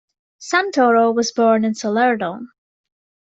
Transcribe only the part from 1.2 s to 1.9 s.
born in